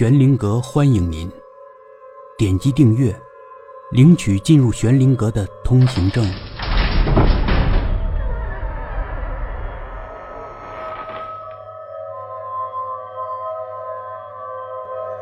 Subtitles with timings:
[0.00, 1.30] 玄灵阁欢迎您，
[2.38, 3.14] 点击订阅，
[3.90, 6.24] 领取进入玄灵阁的通行证。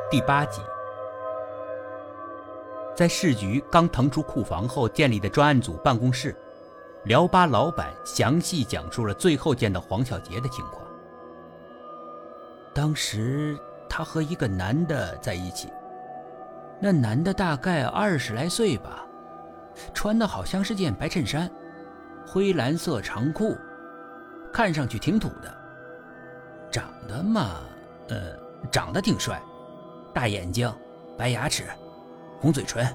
[0.08, 0.62] 第八集，
[2.94, 6.36] 在市局刚腾出库房后建立的专案组办公室，
[7.02, 10.80] 辽巴老板详细讲述了最后见到黄小杰的情况。
[12.72, 13.58] 当时。
[13.88, 15.72] 他和一个男的在一起，
[16.80, 19.04] 那男的大概二十来岁吧，
[19.92, 21.50] 穿的好像是件白衬衫，
[22.26, 23.56] 灰蓝色长裤，
[24.52, 25.54] 看上去挺土的。
[26.70, 27.60] 长得嘛，
[28.08, 28.36] 呃，
[28.70, 29.40] 长得挺帅，
[30.12, 30.72] 大眼睛，
[31.16, 31.64] 白牙齿，
[32.40, 32.86] 红嘴唇，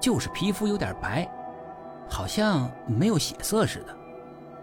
[0.00, 1.26] 就是皮肤有点白，
[2.08, 3.96] 好像没有血色似的。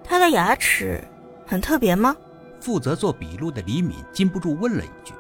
[0.03, 1.03] 他的牙齿
[1.45, 2.16] 很特别吗？
[2.61, 5.13] 负责做笔录的李敏禁不住问了一句。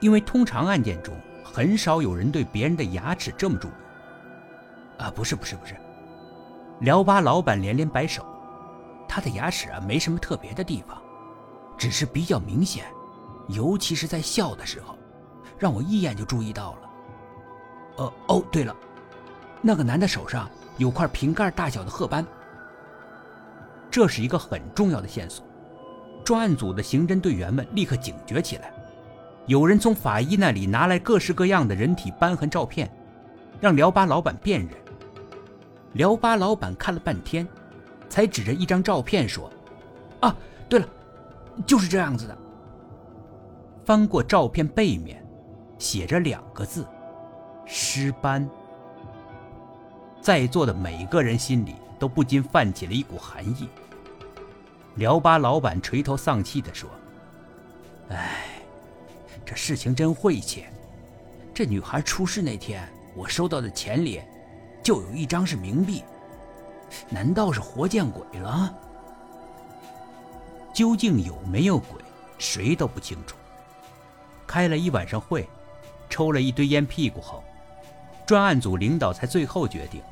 [0.00, 3.72] 因为通常案件中很少有人对别人的牙齿这么注意。
[4.98, 5.76] 啊，不是不是不是，
[6.80, 8.24] 辽巴老板连连摆手，
[9.06, 10.96] 他的牙齿啊没什么特别的地方，
[11.76, 12.86] 只是比较明显，
[13.48, 14.96] 尤其是在笑的时候，
[15.58, 16.78] 让我一眼就注意到了。
[17.98, 18.74] 呃哦，对了，
[19.60, 22.26] 那个男的手上有块瓶盖大小的褐斑，
[23.90, 25.46] 这是一个很重要的线索，
[26.24, 28.72] 专案组的刑侦队员们立刻警觉起来。
[29.46, 32.90] 有人从法医那里拿来各式各样的人体斑痕照片，
[33.60, 34.70] 让辽巴老板辨认。
[35.92, 37.46] 辽巴老板看了半天，
[38.08, 39.48] 才指着一张照片说
[40.20, 40.36] ：“啊，
[40.68, 40.86] 对了，
[41.64, 42.36] 就是这样子的。”
[43.84, 45.24] 翻过照片背面，
[45.78, 46.84] 写着两个字
[47.64, 48.48] ：“尸斑。”
[50.20, 53.68] 在座的每个人心里都不禁泛起了一股寒意。
[54.96, 56.90] 辽巴老板垂头丧气地说
[58.10, 58.54] ：“唉。”
[59.46, 60.64] 这事情真晦气！
[61.54, 64.20] 这女孩出事那天，我收到的钱里
[64.82, 66.02] 就有一张是冥币，
[67.08, 68.74] 难道是活见鬼了？
[70.74, 72.02] 究竟有没有鬼，
[72.38, 73.36] 谁都不清楚。
[74.48, 75.48] 开了一晚上会，
[76.10, 77.42] 抽了一堆烟屁股后，
[78.26, 80.02] 专案组领导才最后决定，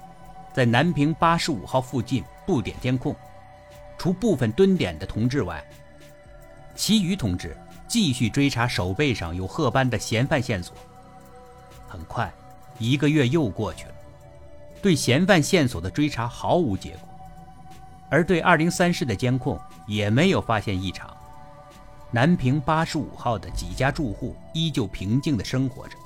[0.55, 3.15] 在南平八十五号附近布点监控，
[3.99, 5.63] 除部分蹲点的同志外，
[6.77, 7.57] 其余同志。
[7.95, 10.75] 继续追查手背上有褐斑的嫌犯线索。
[11.87, 12.29] 很快，
[12.77, 13.95] 一个月又过去了，
[14.83, 17.09] 对嫌犯线索的追查毫无结果，
[18.11, 19.57] 而对二零三室的监控
[19.87, 21.09] 也没有发现异常。
[22.11, 25.97] 南平八十五号的几家住户依旧平静地生活着，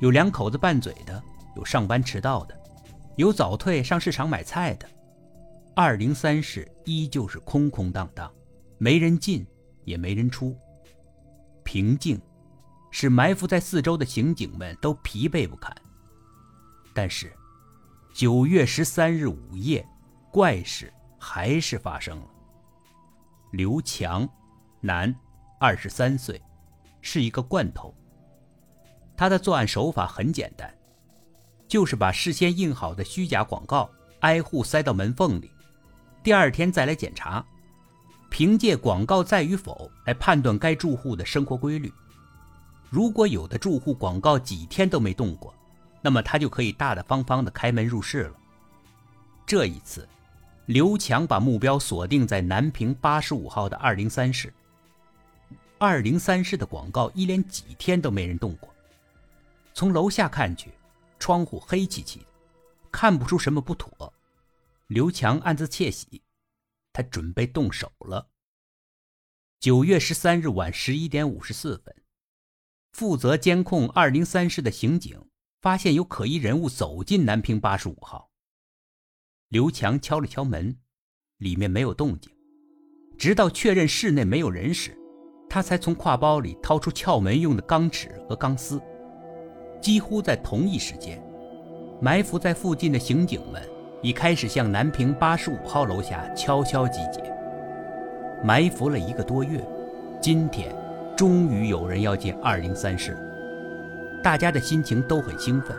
[0.00, 1.22] 有两口子拌嘴的，
[1.56, 2.54] 有上班迟到的，
[3.16, 4.86] 有早退上市场买菜的。
[5.74, 8.30] 二零三室依旧是空空荡荡，
[8.76, 9.46] 没人进，
[9.84, 10.54] 也没人出。
[11.68, 12.18] 平静，
[12.90, 15.70] 使埋伏在四周的刑警们都疲惫不堪。
[16.94, 17.30] 但是，
[18.14, 19.86] 九月十三日午夜，
[20.32, 22.26] 怪事还是发生了。
[23.52, 24.26] 刘强，
[24.80, 25.14] 男，
[25.60, 26.40] 二十三岁，
[27.02, 27.94] 是一个惯头。
[29.14, 30.74] 他的作案手法很简单，
[31.68, 33.90] 就是把事先印好的虚假广告
[34.20, 35.50] 挨户塞到门缝里，
[36.22, 37.44] 第二天再来检查。
[38.38, 41.92] 凭借广告在与否来判断该住户的生活规律。
[42.88, 45.52] 如果有的住户广告几天都没动过，
[46.00, 48.34] 那么他就可以大大方方的开门入室了。
[49.44, 50.08] 这一次，
[50.66, 54.54] 刘强把目标锁定在南平八十五号的二零三室。
[55.76, 58.72] 二零三室的广告一连几天都没人动过。
[59.74, 60.70] 从楼下看去，
[61.18, 62.26] 窗户黑漆漆的，
[62.92, 64.12] 看不出什么不妥。
[64.86, 66.22] 刘强暗自窃喜。
[66.92, 68.30] 他准备动手了。
[69.60, 71.94] 九月十三日晚十一点五十四分，
[72.92, 75.28] 负责监控二零三室的刑警
[75.60, 78.30] 发现有可疑人物走进南平八十五号。
[79.48, 80.78] 刘强敲了敲门，
[81.38, 82.32] 里面没有动静。
[83.16, 84.96] 直到确认室内没有人时，
[85.50, 88.80] 他才从挎包里掏出撬门用的钢尺和钢丝。
[89.80, 91.20] 几乎在同一时间，
[92.00, 93.77] 埋伏在附近的刑警们。
[94.00, 97.20] 已开始向南平八十五号楼下悄悄集结，
[98.44, 99.60] 埋伏了一个多月，
[100.20, 100.72] 今天
[101.16, 103.18] 终于有人要进二零三室，
[104.22, 105.76] 大家的心情都很兴奋。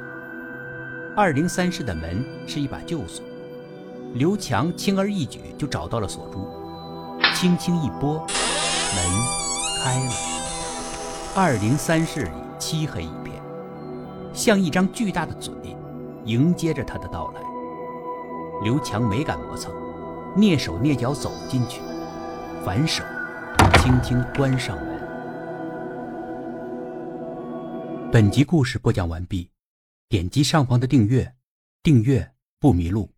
[1.15, 3.23] 二零三室的门是一把旧锁，
[4.15, 6.45] 刘强轻而易举就找到了锁珠，
[7.33, 8.27] 轻轻一拨，门
[9.81, 10.11] 开了。
[11.35, 13.41] 二零三室里漆黑一片，
[14.33, 15.53] 像一张巨大的嘴，
[16.25, 17.48] 迎接着他的到来。
[18.61, 19.73] 刘强没敢磨蹭，
[20.35, 21.79] 蹑手蹑脚走进去，
[22.65, 23.01] 反手
[23.81, 24.99] 轻轻关上门。
[28.11, 29.49] 本集故事播讲完毕，
[30.09, 31.35] 点击上方的订阅，
[31.81, 33.09] 订阅不迷路。